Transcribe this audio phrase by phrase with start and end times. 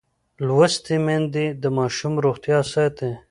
[0.45, 3.11] لوستې میندې د ماشوم روغتیا ساتي.